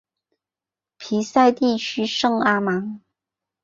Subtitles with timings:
[0.97, 3.01] 皮赛地区圣阿芒。